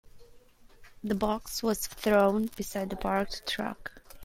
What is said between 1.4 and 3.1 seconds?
was thrown beside the